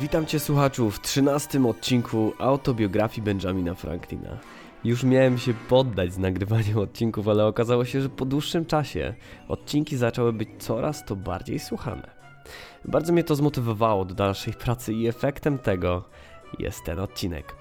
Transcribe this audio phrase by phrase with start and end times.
[0.00, 4.38] Witam Cię słuchaczu w trzynastym odcinku autobiografii Benjamina Franklina.
[4.84, 9.14] Już miałem się poddać z nagrywaniem odcinków, ale okazało się, że po dłuższym czasie
[9.48, 12.10] odcinki zaczęły być coraz to bardziej słuchane.
[12.84, 16.04] Bardzo mnie to zmotywowało do dalszej pracy i efektem tego
[16.58, 17.54] jest ten odcinek.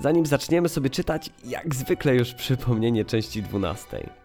[0.00, 4.23] Zanim zaczniemy sobie czytać, jak zwykle już przypomnienie części 12.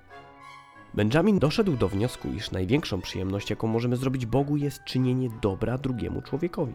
[0.93, 6.21] Benjamin doszedł do wniosku, iż największą przyjemność, jaką możemy zrobić Bogu, jest czynienie dobra drugiemu
[6.21, 6.73] człowiekowi.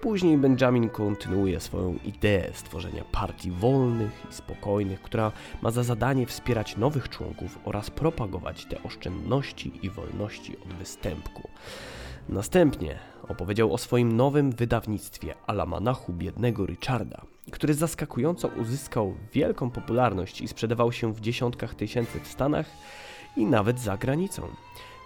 [0.00, 6.76] Później Benjamin kontynuuje swoją ideę stworzenia partii wolnych i spokojnych, która ma za zadanie wspierać
[6.76, 11.48] nowych członków oraz propagować te oszczędności i wolności od występku.
[12.28, 12.98] Następnie
[13.28, 20.92] opowiedział o swoim nowym wydawnictwie Alamanachu biednego Richarda, który zaskakująco uzyskał wielką popularność i sprzedawał
[20.92, 22.66] się w dziesiątkach tysięcy w Stanach
[23.36, 24.42] i nawet za granicą.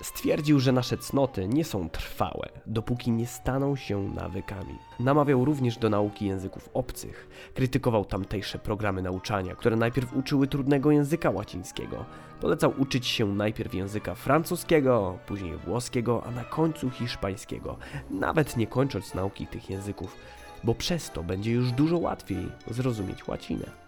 [0.02, 4.78] Stwierdził, że nasze cnoty nie są trwałe, dopóki nie staną się nawykami.
[5.00, 7.28] Namawiał również do nauki języków obcych.
[7.54, 12.04] Krytykował tamtejsze programy nauczania, które najpierw uczyły trudnego języka łacińskiego.
[12.40, 17.76] Polecał uczyć się najpierw języka francuskiego, później włoskiego, a na końcu hiszpańskiego,
[18.10, 20.16] nawet nie kończąc nauki tych języków,
[20.64, 23.85] bo przez to będzie już dużo łatwiej zrozumieć łacinę.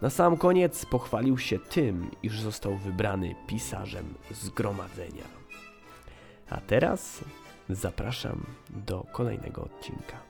[0.00, 5.24] Na sam koniec pochwalił się tym, iż został wybrany pisarzem zgromadzenia.
[6.50, 7.24] A teraz
[7.68, 10.25] zapraszam do kolejnego odcinka.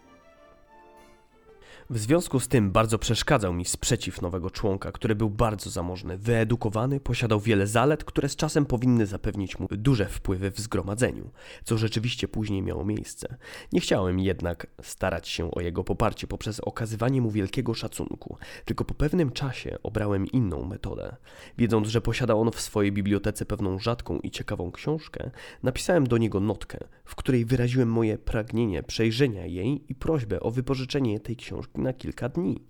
[1.90, 7.00] W związku z tym bardzo przeszkadzał mi sprzeciw nowego członka, który był bardzo zamożny, wyedukowany,
[7.00, 11.30] posiadał wiele zalet, które z czasem powinny zapewnić mu duże wpływy w zgromadzeniu,
[11.64, 13.36] co rzeczywiście później miało miejsce.
[13.72, 18.94] Nie chciałem jednak starać się o jego poparcie poprzez okazywanie mu wielkiego szacunku, tylko po
[18.94, 21.16] pewnym czasie obrałem inną metodę.
[21.58, 25.30] Wiedząc, że posiada on w swojej bibliotece pewną rzadką i ciekawą książkę,
[25.62, 31.20] napisałem do niego notkę, w której wyraziłem moje pragnienie przejrzenia jej i prośbę o wypożyczenie
[31.20, 32.60] tej książki na kilka dni.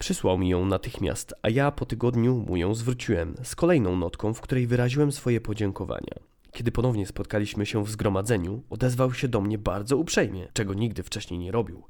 [0.00, 4.40] Przysłał mi ją natychmiast, a ja po tygodniu mu ją zwróciłem z kolejną notką, w
[4.40, 6.14] której wyraziłem swoje podziękowania.
[6.52, 11.40] Kiedy ponownie spotkaliśmy się w zgromadzeniu, odezwał się do mnie bardzo uprzejmie, czego nigdy wcześniej
[11.40, 11.82] nie robił.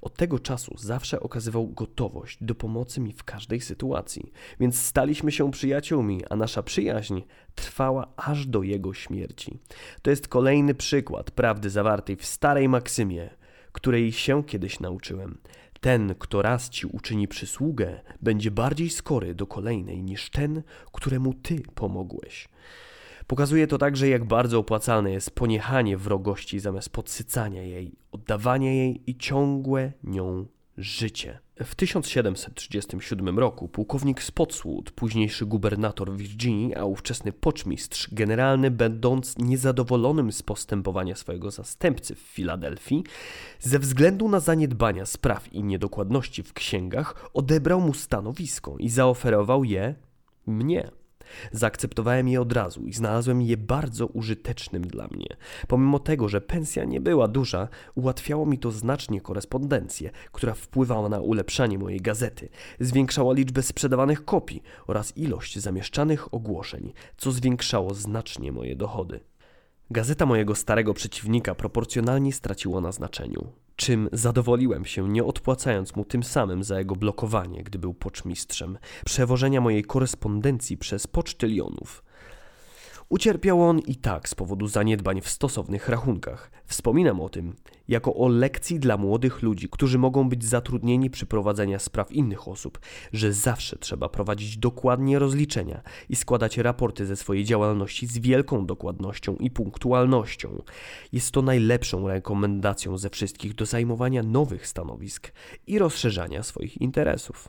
[0.00, 5.50] Od tego czasu zawsze okazywał gotowość do pomocy mi w każdej sytuacji, więc staliśmy się
[5.50, 7.20] przyjaciółmi, a nasza przyjaźń
[7.54, 9.58] trwała aż do jego śmierci.
[10.02, 13.30] To jest kolejny przykład prawdy zawartej w starej maksymie,
[13.72, 15.38] której się kiedyś nauczyłem.
[15.86, 21.62] Ten, kto raz ci uczyni przysługę, będzie bardziej skory do kolejnej niż ten, któremu ty
[21.74, 22.48] pomogłeś.
[23.26, 29.16] Pokazuje to także, jak bardzo opłacalne jest poniechanie wrogości zamiast podsycania jej, oddawanie jej i
[29.16, 30.46] ciągłe nią
[30.78, 31.38] życie.
[31.64, 40.42] W 1737 roku pułkownik Spotswood, późniejszy gubernator Virginii, a ówczesny poczmistrz generalny, będąc niezadowolonym z
[40.42, 43.04] postępowania swojego zastępcy w Filadelfii,
[43.60, 49.94] ze względu na zaniedbania spraw i niedokładności w księgach, odebrał mu stanowisko i zaoferował je
[50.46, 50.90] mnie.
[51.52, 55.26] Zaakceptowałem je od razu i znalazłem je bardzo użytecznym dla mnie.
[55.68, 61.20] Pomimo tego, że pensja nie była duża, ułatwiało mi to znacznie korespondencję, która wpływała na
[61.20, 62.48] ulepszanie mojej gazety,
[62.80, 69.20] zwiększała liczbę sprzedawanych kopii oraz ilość zamieszczanych ogłoszeń, co zwiększało znacznie moje dochody.
[69.90, 76.22] Gazeta mojego starego przeciwnika proporcjonalnie straciła na znaczeniu czym zadowoliłem się, nie odpłacając mu tym
[76.22, 82.04] samym za jego blokowanie, gdy był poczmistrzem, przewożenia mojej korespondencji przez pocztylionów.
[83.08, 86.50] Ucierpiał on i tak z powodu zaniedbań w stosownych rachunkach.
[86.64, 87.54] Wspominam o tym
[87.88, 92.78] jako o lekcji dla młodych ludzi, którzy mogą być zatrudnieni przy prowadzeniu spraw innych osób,
[93.12, 99.36] że zawsze trzeba prowadzić dokładnie rozliczenia i składać raporty ze swojej działalności z wielką dokładnością
[99.36, 100.62] i punktualnością.
[101.12, 105.32] Jest to najlepszą rekomendacją ze wszystkich do zajmowania nowych stanowisk
[105.66, 107.48] i rozszerzania swoich interesów.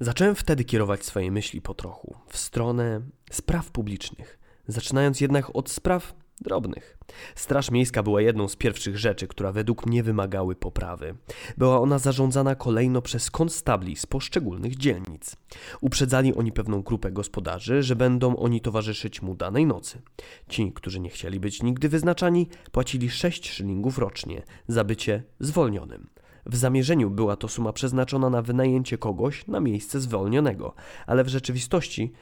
[0.00, 3.00] Zacząłem wtedy kierować swoje myśli po trochu w stronę
[3.30, 4.39] spraw publicznych
[4.70, 6.98] zaczynając jednak od spraw drobnych.
[7.34, 11.14] Straż Miejska była jedną z pierwszych rzeczy, która według mnie wymagały poprawy.
[11.58, 15.36] Była ona zarządzana kolejno przez konstabli z poszczególnych dzielnic.
[15.80, 20.02] Uprzedzali oni pewną grupę gospodarzy, że będą oni towarzyszyć mu danej nocy.
[20.48, 26.06] Ci, którzy nie chcieli być nigdy wyznaczani, płacili 6 szylingów rocznie za bycie zwolnionym.
[26.46, 30.74] W zamierzeniu była to suma przeznaczona na wynajęcie kogoś na miejsce zwolnionego,
[31.06, 32.12] ale w rzeczywistości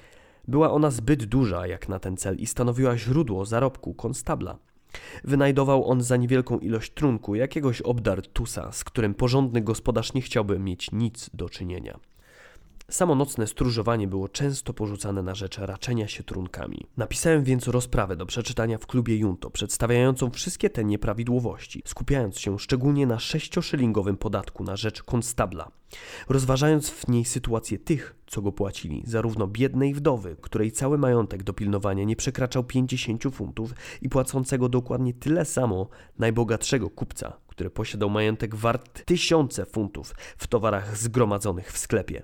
[0.49, 4.59] była ona zbyt duża jak na ten cel i stanowiła źródło zarobku konstabla.
[5.25, 10.93] Wynajdował on za niewielką ilość trunku jakiegoś obdartusa, z którym porządny gospodarz nie chciałby mieć
[10.93, 11.99] nic do czynienia.
[12.91, 16.87] Samo nocne stróżowanie było często porzucane na rzecz raczenia się trunkami.
[16.97, 23.07] Napisałem więc rozprawę do przeczytania w klubie Junto, przedstawiającą wszystkie te nieprawidłowości, skupiając się szczególnie
[23.07, 25.71] na sześcioszylingowym podatku na rzecz konstabla,
[26.29, 31.53] rozważając w niej sytuację tych, co go płacili, zarówno biednej wdowy, której cały majątek do
[31.53, 35.89] pilnowania nie przekraczał 50 funtów i płacącego dokładnie tyle samo
[36.19, 42.23] najbogatszego kupca, który posiadał majątek wart tysiące funtów w towarach zgromadzonych w sklepie.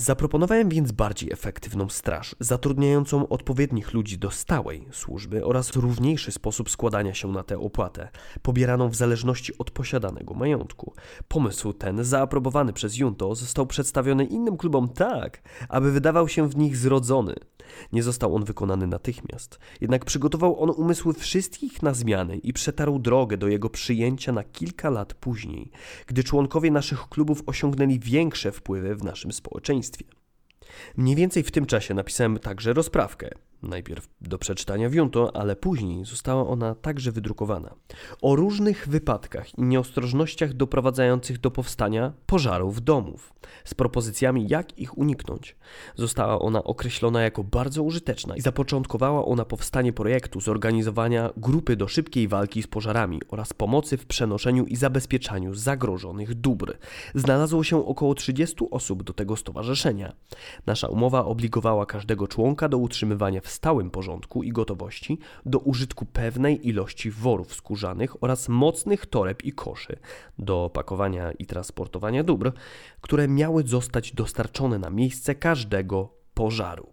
[0.00, 7.14] Zaproponowałem więc bardziej efektywną straż, zatrudniającą odpowiednich ludzi do stałej służby oraz równiejszy sposób składania
[7.14, 8.08] się na tę opłatę,
[8.42, 10.94] pobieraną w zależności od posiadanego majątku.
[11.28, 16.76] Pomysł ten, zaaprobowany przez Junto, został przedstawiony innym klubom tak, aby wydawał się w nich
[16.76, 17.34] zrodzony.
[17.92, 23.36] Nie został on wykonany natychmiast, jednak przygotował on umysły wszystkich na zmiany i przetarł drogę
[23.36, 25.70] do jego przyjęcia na kilka lat później,
[26.06, 29.87] gdy członkowie naszych klubów osiągnęli większe wpływy w naszym społeczeństwie.
[30.96, 33.30] Mniej więcej w tym czasie napisałem także rozprawkę,
[33.62, 37.74] najpierw do przeczytania w Junto, ale później została ona także wydrukowana.
[38.22, 43.32] O różnych wypadkach i nieostrożnościach doprowadzających do powstania pożarów domów,
[43.64, 45.56] z propozycjami jak ich uniknąć.
[45.94, 52.28] Została ona określona jako bardzo użyteczna i zapoczątkowała ona powstanie projektu zorganizowania grupy do szybkiej
[52.28, 56.78] walki z pożarami oraz pomocy w przenoszeniu i zabezpieczaniu zagrożonych dóbr.
[57.14, 60.12] Znalazło się około 30 osób do tego stowarzyszenia.
[60.66, 66.68] Nasza umowa obligowała każdego członka do utrzymywania w stałym porządku i gotowości do użytku pewnej
[66.68, 69.98] ilości worów skórzanych oraz mocnych toreb i koszy
[70.38, 72.52] do pakowania i transportowania dóbr,
[73.00, 76.92] które miały zostać dostarczone na miejsce każdego pożaru.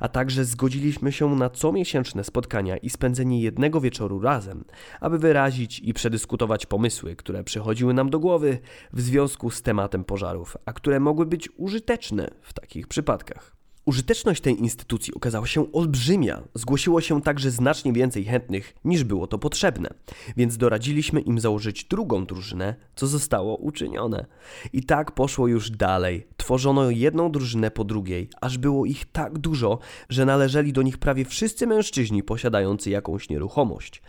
[0.00, 4.64] A także zgodziliśmy się na comiesięczne spotkania i spędzenie jednego wieczoru razem,
[5.00, 8.58] aby wyrazić i przedyskutować pomysły, które przychodziły nam do głowy
[8.92, 13.63] w związku z tematem pożarów, a które mogły być użyteczne w takich przypadkach.
[13.84, 16.42] Użyteczność tej instytucji okazała się olbrzymia.
[16.54, 19.90] Zgłosiło się także znacznie więcej chętnych niż było to potrzebne,
[20.36, 24.26] więc doradziliśmy im założyć drugą drużynę, co zostało uczynione.
[24.72, 26.26] I tak poszło już dalej.
[26.36, 29.78] Tworzono jedną drużynę po drugiej, aż było ich tak dużo,
[30.08, 34.02] że należeli do nich prawie wszyscy mężczyźni posiadający jakąś nieruchomość.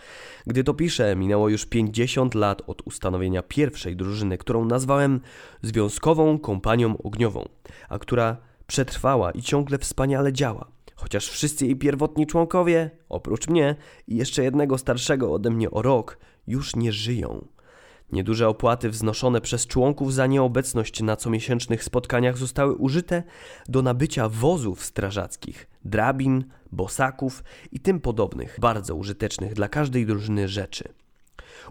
[0.47, 5.21] Gdy to piszę, minęło już 50 lat od ustanowienia pierwszej drużyny, którą nazwałem
[5.61, 7.49] Związkową Kompanią Ogniową,
[7.89, 8.37] a która
[8.67, 10.71] przetrwała i ciągle wspaniale działa.
[10.95, 13.75] Chociaż wszyscy jej pierwotni członkowie, oprócz mnie
[14.07, 16.17] i jeszcze jednego starszego ode mnie o rok,
[16.47, 17.47] już nie żyją.
[18.11, 23.23] Nieduże opłaty wznoszone przez członków za nieobecność na comiesięcznych spotkaniach zostały użyte
[23.67, 30.93] do nabycia wozów strażackich, drabin, bosaków i tym podobnych, bardzo użytecznych dla każdej drużyny rzeczy.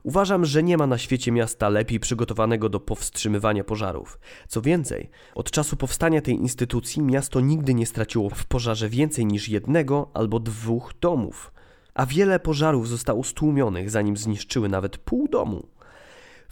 [0.02, 4.18] Uważam, że nie ma na świecie miasta lepiej przygotowanego do powstrzymywania pożarów.
[4.48, 9.48] Co więcej, od czasu powstania tej instytucji miasto nigdy nie straciło w pożarze więcej niż
[9.48, 11.52] jednego albo dwóch domów,
[11.94, 15.66] a wiele pożarów zostało stłumionych, zanim zniszczyły nawet pół domu.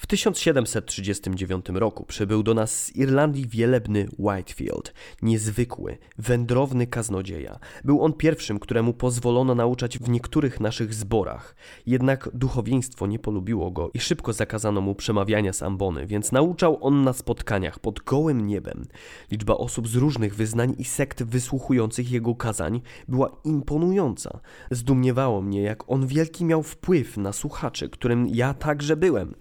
[0.02, 7.58] W 1739 roku przybył do nas z Irlandii wielebny Whitefield, niezwykły, wędrowny kaznodzieja.
[7.84, 11.56] Był on pierwszym, któremu pozwolono nauczać w niektórych naszych zborach.
[11.86, 17.04] Jednak duchowieństwo nie polubiło go i szybko zakazano mu przemawiania z ambony, więc nauczał on
[17.04, 18.84] na spotkaniach pod gołym niebem.
[19.30, 24.40] Liczba osób z różnych wyznań i sekt wysłuchujących jego kazań była imponująca.
[24.70, 29.34] Zdumiewało mnie, jak on wielki miał wpływ na słuchaczy, którym ja także byłem.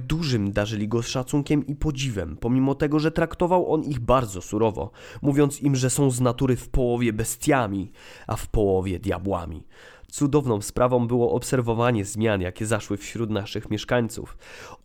[0.00, 4.90] Dużym darzyli go szacunkiem i podziwem, pomimo tego, że traktował on ich bardzo surowo,
[5.22, 7.92] mówiąc im, że są z natury w połowie bestiami,
[8.26, 9.62] a w połowie diabłami.
[10.10, 14.38] Cudowną sprawą było obserwowanie zmian, jakie zaszły wśród naszych mieszkańców.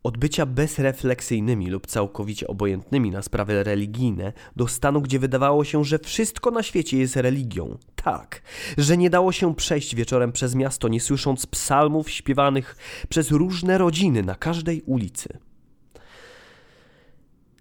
[0.04, 6.00] Od bycia bezrefleksyjnymi lub całkowicie obojętnymi na sprawy religijne, do stanu, gdzie wydawało się, że
[6.00, 7.78] wszystko na świecie jest religią.
[7.96, 8.42] Tak,
[8.78, 12.78] że nie dało się przejść wieczorem przez miasto, nie słysząc psalmów śpiewanych
[13.10, 15.40] przez różne rodziny na każdej ulicy.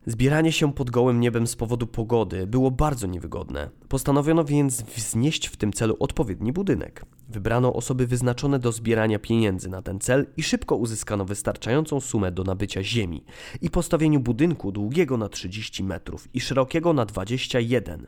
[0.06, 3.70] Zbieranie się pod gołym niebem z powodu pogody było bardzo niewygodne.
[3.88, 7.04] Postanowiono więc wznieść w tym celu odpowiedni budynek.
[7.28, 12.44] Wybrano osoby wyznaczone do zbierania pieniędzy na ten cel i szybko uzyskano wystarczającą sumę do
[12.44, 13.24] nabycia ziemi
[13.60, 18.06] i postawieniu budynku długiego na 30 metrów i szerokiego na 21,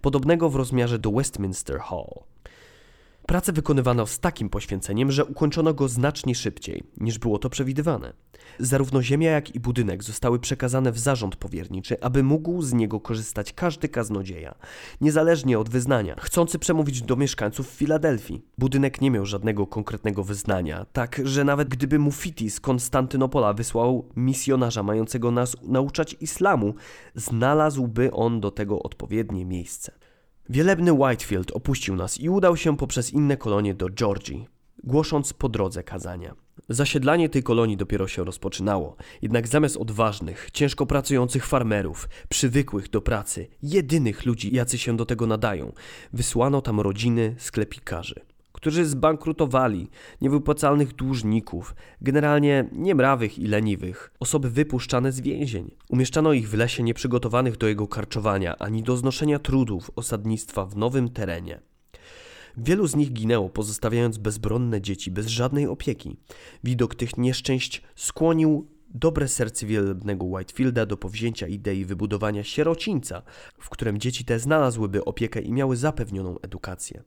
[0.00, 2.22] podobnego w rozmiarze do Westminster Hall.
[3.28, 8.12] Pracę wykonywano z takim poświęceniem, że ukończono go znacznie szybciej, niż było to przewidywane.
[8.58, 13.52] Zarówno ziemia, jak i budynek zostały przekazane w zarząd powierniczy, aby mógł z niego korzystać
[13.52, 14.54] każdy kaznodzieja,
[15.00, 18.42] niezależnie od wyznania, chcący przemówić do mieszkańców Filadelfii.
[18.58, 24.82] Budynek nie miał żadnego konkretnego wyznania, tak że nawet gdyby Mufiti z Konstantynopola wysłał misjonarza
[24.82, 26.74] mającego nas nauczać islamu,
[27.14, 30.07] znalazłby on do tego odpowiednie miejsce.
[30.50, 34.48] Wielebny Whitefield opuścił nas i udał się poprzez inne kolonie do Georgii,
[34.84, 36.34] głosząc po drodze kazania.
[36.68, 43.48] Zasiedlanie tej kolonii dopiero się rozpoczynało, jednak zamiast odważnych, ciężko pracujących farmerów, przywykłych do pracy,
[43.62, 45.72] jedynych ludzi, jacy się do tego nadają,
[46.12, 48.27] wysłano tam rodziny sklepikarzy
[48.58, 55.70] którzy zbankrutowali, niewypłacalnych dłużników, generalnie niemrawych i leniwych, osoby wypuszczane z więzień.
[55.88, 61.08] Umieszczano ich w lesie nieprzygotowanych do jego karczowania ani do znoszenia trudów osadnictwa w nowym
[61.08, 61.60] terenie.
[62.56, 66.16] Wielu z nich ginęło, pozostawiając bezbronne dzieci bez żadnej opieki.
[66.64, 73.22] Widok tych nieszczęść skłonił dobre serce wielebnego Whitefielda do powzięcia idei wybudowania sierocińca,
[73.58, 77.02] w którym dzieci te znalazłyby opiekę i miały zapewnioną edukację.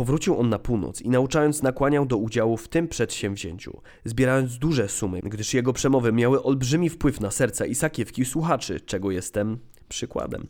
[0.00, 5.20] Powrócił on na północ i nauczając nakłaniał do udziału w tym przedsięwzięciu, zbierając duże sumy,
[5.20, 10.46] gdyż jego przemowy miały olbrzymi wpływ na serca i sakiewki słuchaczy, czego jestem przykładem.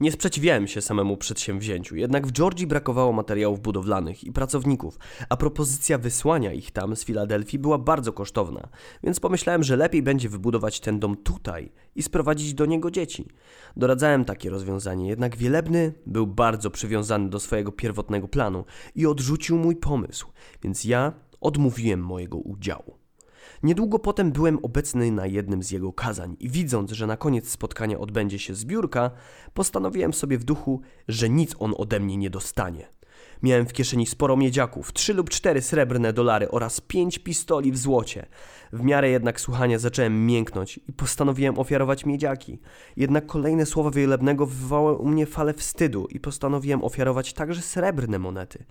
[0.00, 5.98] Nie sprzeciwiałem się samemu przedsięwzięciu, jednak w Georgii brakowało materiałów budowlanych i pracowników, a propozycja
[5.98, 8.68] wysłania ich tam z Filadelfii była bardzo kosztowna,
[9.02, 13.28] więc pomyślałem, że lepiej będzie wybudować ten dom tutaj i sprowadzić do niego dzieci.
[13.76, 19.76] Doradzałem takie rozwiązanie, jednak Wielebny był bardzo przywiązany do swojego pierwotnego planu i odrzucił mój
[19.76, 20.26] pomysł,
[20.62, 23.01] więc ja odmówiłem mojego udziału.
[23.62, 27.98] Niedługo potem byłem obecny na jednym z jego kazań i widząc, że na koniec spotkania
[27.98, 29.10] odbędzie się zbiórka,
[29.54, 32.88] postanowiłem sobie w duchu, że nic on ode mnie nie dostanie.
[33.42, 38.26] Miałem w kieszeni sporo miedziaków, trzy lub cztery srebrne dolary oraz pięć pistoli w złocie.
[38.72, 42.58] W miarę jednak słuchania zacząłem mięknąć i postanowiłem ofiarować miedziaki.
[42.96, 48.64] Jednak kolejne słowa Wielebnego wywołały u mnie falę wstydu i postanowiłem ofiarować także srebrne monety.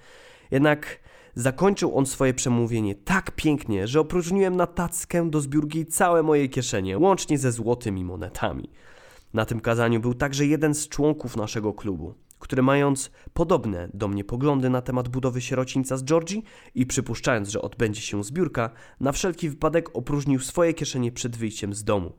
[0.52, 1.00] Jednak
[1.36, 6.98] Zakończył on swoje przemówienie tak pięknie, że opróżniłem na tackę do zbiórki całe moje kieszenie,
[6.98, 8.70] łącznie ze złotymi monetami.
[9.34, 14.24] Na tym kazaniu był także jeden z członków naszego klubu, który mając podobne do mnie
[14.24, 16.44] poglądy na temat budowy sierocińca z Georgii
[16.76, 18.70] i przypuszczając, że odbędzie się zbiórka,
[19.00, 22.14] na wszelki wypadek opróżnił swoje kieszenie przed wyjściem z domu.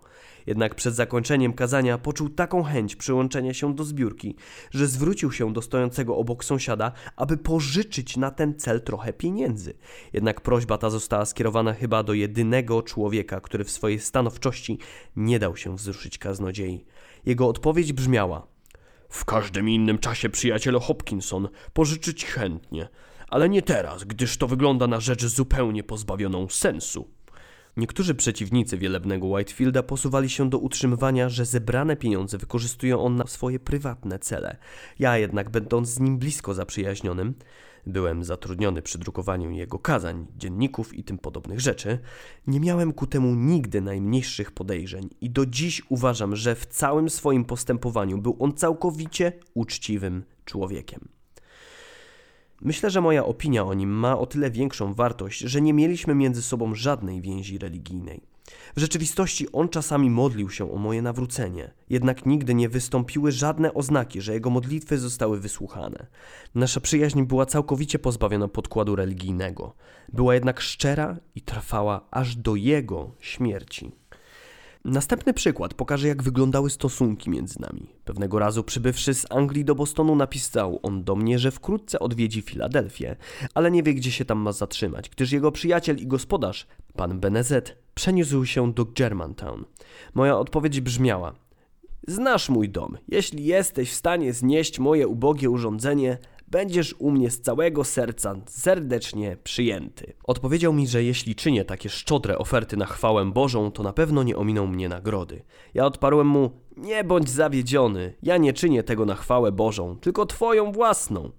[0.47, 4.37] Jednak przed zakończeniem kazania poczuł taką chęć przyłączenia się do zbiórki,
[4.71, 9.75] że zwrócił się do stojącego obok sąsiada, aby pożyczyć na ten cel trochę pieniędzy.
[10.13, 14.79] Jednak prośba ta została skierowana chyba do jedynego człowieka, który w swojej stanowczości
[15.17, 16.85] nie dał się wzruszyć kaznodziei.
[17.27, 18.52] Jego odpowiedź brzmiała:
[19.13, 22.89] W każdym innym czasie, przyjacielu Hopkinson, pożyczyć chętnie,
[23.29, 27.09] ale nie teraz, gdyż to wygląda na rzecz zupełnie pozbawioną sensu.
[27.77, 33.61] Niektórzy przeciwnicy wielebnego Whitefielda posuwali się do utrzymywania, że zebrane pieniądze wykorzystuje on na swoje
[33.61, 34.57] prywatne cele.
[34.99, 37.35] Ja jednak, będąc z nim blisko zaprzyjaźnionym,
[37.87, 41.99] byłem zatrudniony przy drukowaniu jego kazań, dzienników i tym podobnych rzeczy,
[42.47, 47.45] nie miałem ku temu nigdy najmniejszych podejrzeń i do dziś uważam, że w całym swoim
[47.45, 51.09] postępowaniu był on całkowicie uczciwym człowiekiem.
[52.61, 56.43] Myślę, że moja opinia o nim ma o tyle większą wartość, że nie mieliśmy między
[56.43, 58.32] sobą żadnej więzi religijnej.
[58.77, 64.21] W rzeczywistości on czasami modlił się o moje nawrócenie, jednak nigdy nie wystąpiły żadne oznaki,
[64.21, 66.07] że jego modlitwy zostały wysłuchane.
[66.55, 69.75] Nasza przyjaźń była całkowicie pozbawiona podkładu religijnego,
[70.13, 73.93] była jednak szczera i trwała aż do jego śmierci.
[74.85, 77.95] Następny przykład pokaże, jak wyglądały stosunki między nami.
[78.05, 83.17] Pewnego razu przybywszy z Anglii do Bostonu, napisał on do mnie, że wkrótce odwiedzi Filadelfię,
[83.55, 86.67] ale nie wie, gdzie się tam ma zatrzymać, gdyż jego przyjaciel i gospodarz,
[86.97, 89.65] pan Benezet, przeniósł się do Germantown.
[90.15, 91.35] Moja odpowiedź brzmiała:
[92.09, 92.99] Znasz mój dom.
[93.09, 96.19] Jeśli jesteś w stanie znieść moje ubogie urządzenie,
[96.53, 100.13] będziesz u mnie z całego serca serdecznie przyjęty.
[100.25, 104.37] Odpowiedział mi, że jeśli czynię takie szczodre oferty na chwałę Bożą, to na pewno nie
[104.37, 105.43] ominą mnie nagrody.
[105.75, 110.73] Ja odparłem mu: Nie bądź zawiedziony, ja nie czynię tego na chwałę Bożą, tylko twoją
[110.73, 111.31] własną.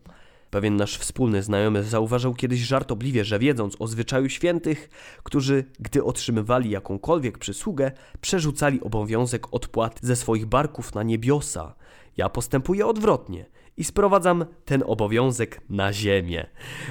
[0.54, 4.90] Pewien nasz wspólny znajomy zauważył kiedyś żartobliwie, że wiedząc o zwyczaju świętych,
[5.24, 7.92] którzy, gdy otrzymywali jakąkolwiek przysługę,
[8.22, 11.76] przerzucali obowiązek odpłat ze swoich barków na niebiosa.
[12.18, 13.46] Ja postępuję odwrotnie
[13.78, 16.48] i sprowadzam ten obowiązek na ziemię.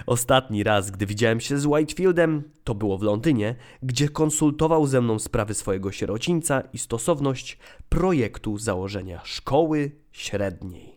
[0.06, 5.18] Ostatni raz, gdy widziałem się z Whitefieldem, to było w Londynie, gdzie konsultował ze mną
[5.18, 10.91] sprawy swojego sierocińca i stosowność projektu założenia szkoły średniej.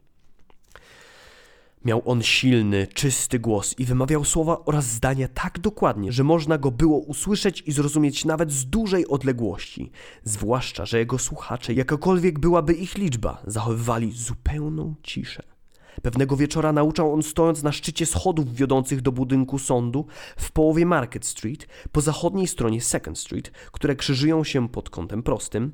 [1.86, 6.72] Miał on silny, czysty głos i wymawiał słowa oraz zdania tak dokładnie, że można go
[6.72, 9.92] było usłyszeć i zrozumieć nawet z dużej odległości.
[10.24, 15.44] Zwłaszcza, że jego słuchacze, jakakolwiek byłaby ich liczba, zachowywali zupełną ciszę.
[16.02, 20.06] Pewnego wieczora nauczał on stojąc na szczycie schodów wiodących do budynku sądu
[20.38, 25.72] w połowie Market Street, po zachodniej stronie Second Street, które krzyżują się pod kątem prostym.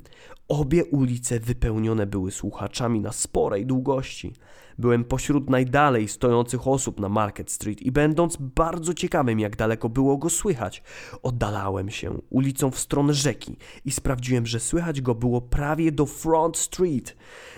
[0.51, 4.33] Obie ulice wypełnione były słuchaczami na sporej długości.
[4.77, 10.17] Byłem pośród najdalej stojących osób na Market Street i będąc bardzo ciekawym, jak daleko było
[10.17, 10.83] go słychać,
[11.23, 16.57] oddalałem się ulicą w stronę rzeki i sprawdziłem, że słychać go było prawie do Front
[16.57, 17.15] Street,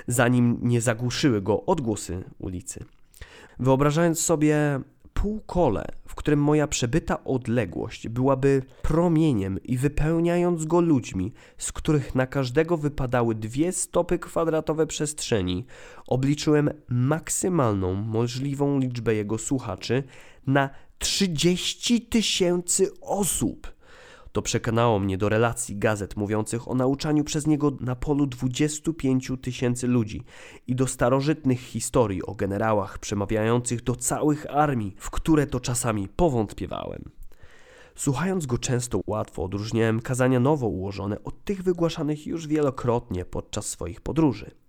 [0.08, 2.86] zanim nie zagłuszyły go odgłosy ulicy.
[3.60, 4.80] Wyobrażając sobie
[5.14, 12.28] półkole, w którym moja przebyta odległość byłaby promieniem i wypełniając go ludźmi, z których na
[12.28, 15.66] każdego wypadały dwie stopy kwadratowe przestrzeni,
[16.08, 20.04] obliczyłem maksymalną możliwą liczbę jego słuchaczy
[20.48, 23.74] na 30 tysięcy osób.
[24.34, 29.88] To przekonało mnie do relacji gazet mówiących o nauczaniu przez niego na polu 25 tysięcy
[29.88, 30.24] ludzi
[30.68, 37.12] i do starożytnych historii o generałach przemawiających do całych armii, w które to czasami powątpiewałem.
[37.96, 44.02] Słuchając go często łatwo odróżniałem kazania nowo ułożone od tych wygłaszanych już wielokrotnie podczas swoich
[44.02, 44.63] podróży.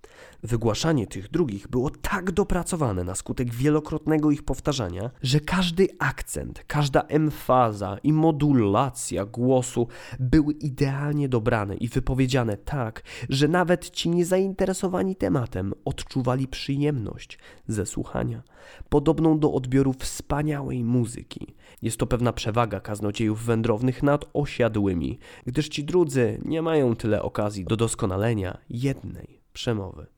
[0.44, 7.00] Wygłaszanie tych drugich było tak dopracowane na skutek wielokrotnego ich powtarzania, że każdy akcent, każda
[7.00, 9.88] emfaza i modulacja głosu
[10.20, 18.42] były idealnie dobrane i wypowiedziane tak, że nawet ci niezainteresowani tematem odczuwali przyjemność ze słuchania,
[18.88, 21.54] podobną do odbioru wspaniałej muzyki.
[21.82, 27.64] Jest to pewna przewaga kaznodziejów wędrownych nad osiadłymi, gdyż ci drudzy nie mają tyle okazji
[27.64, 30.13] do doskonalenia jednej przemowy.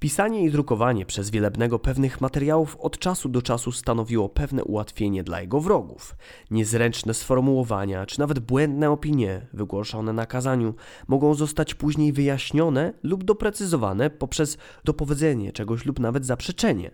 [0.00, 5.40] Pisanie i drukowanie przez Wielebnego pewnych materiałów od czasu do czasu stanowiło pewne ułatwienie dla
[5.40, 6.16] jego wrogów.
[6.50, 10.74] Niezręczne sformułowania, czy nawet błędne opinie wygłoszone na kazaniu
[11.08, 16.90] mogą zostać później wyjaśnione lub doprecyzowane poprzez dopowiedzenie czegoś lub nawet zaprzeczenie.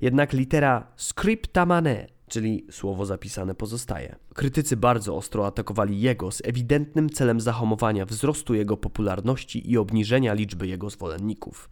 [0.00, 4.16] Jednak litera scriptamane czyli słowo zapisane pozostaje.
[4.34, 10.66] Krytycy bardzo ostro atakowali jego z ewidentnym celem zahamowania wzrostu jego popularności i obniżenia liczby
[10.66, 11.68] jego zwolenników.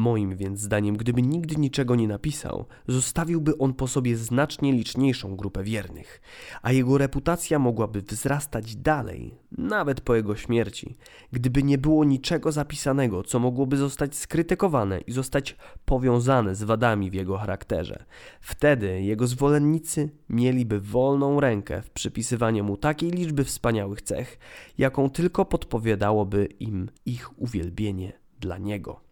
[0.00, 5.64] Moim więc zdaniem, gdyby nigdy niczego nie napisał, zostawiłby on po sobie znacznie liczniejszą grupę
[5.64, 6.20] wiernych,
[6.62, 10.96] a jego reputacja mogłaby wzrastać dalej, nawet po jego śmierci,
[11.32, 17.14] gdyby nie było niczego zapisanego, co mogłoby zostać skrytykowane i zostać powiązane z wadami w
[17.14, 18.04] jego charakterze.
[18.40, 24.38] Wtedy jego zwolennicy mieliby wolną rękę w przypisywaniu mu takiej liczby wspaniałych cech,
[24.78, 29.09] jaką tylko podpowiadałoby im ich uwielbienie dla niego.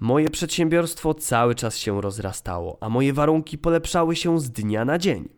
[0.00, 5.28] Moje przedsiębiorstwo cały czas się rozrastało, a moje warunki polepszały się z dnia na dzień.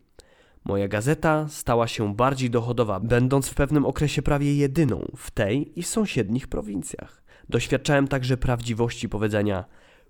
[0.64, 5.82] Moja gazeta stała się bardziej dochodowa, będąc w pewnym okresie prawie jedyną w tej i
[5.82, 7.22] sąsiednich prowincjach.
[7.48, 9.64] Doświadczałem także prawdziwości powiedzenia: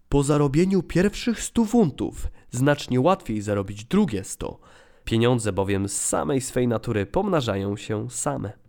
[0.08, 4.60] Po zarobieniu pierwszych stu funtów znacznie łatwiej zarobić drugie sto.
[5.04, 8.62] Pieniądze bowiem z samej swej natury pomnażają się same.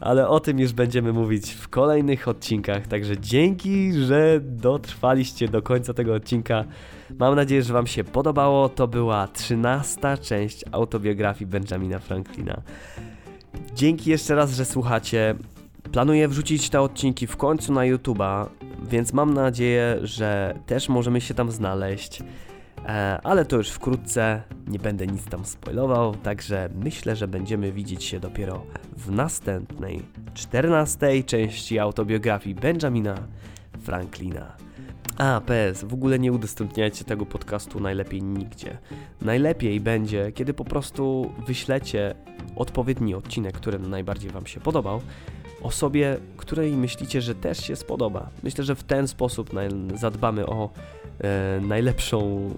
[0.00, 2.86] Ale o tym już będziemy mówić w kolejnych odcinkach.
[2.86, 6.64] Także dzięki, że dotrwaliście do końca tego odcinka.
[7.18, 8.68] Mam nadzieję, że Wam się podobało.
[8.68, 12.62] To była trzynasta część autobiografii Benjamina Franklina.
[13.74, 15.34] Dzięki jeszcze raz, że słuchacie.
[15.92, 18.46] Planuję wrzucić te odcinki w końcu na YouTube'a,
[18.90, 22.22] więc mam nadzieję, że też możemy się tam znaleźć.
[22.86, 28.04] E, ale to już wkrótce, nie będę nic tam spoilował, także myślę, że będziemy widzieć
[28.04, 28.62] się dopiero
[28.96, 30.02] w następnej,
[30.34, 33.14] czternastej części autobiografii Benjamina
[33.80, 34.56] Franklina.
[35.18, 38.78] A, PS, w ogóle nie udostępniajcie tego podcastu najlepiej nigdzie.
[39.20, 42.14] Najlepiej będzie, kiedy po prostu wyślecie
[42.56, 45.00] odpowiedni odcinek, który najbardziej Wam się podobał,
[45.62, 48.30] osobie, której myślicie, że też się spodoba.
[48.42, 49.50] Myślę, że w ten sposób
[49.94, 50.70] zadbamy o
[51.20, 52.50] e, najlepszą,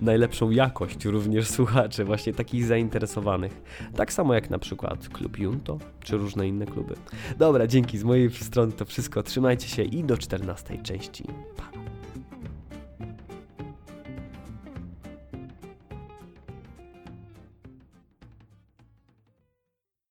[0.00, 3.62] najlepszą jakość również słuchaczy, właśnie takich zainteresowanych.
[3.96, 6.94] Tak samo jak na przykład klub Junto, czy różne inne kluby.
[7.38, 9.22] Dobra, dzięki z mojej strony to wszystko.
[9.22, 11.24] Trzymajcie się i do 14 części.
[11.56, 11.77] Pa.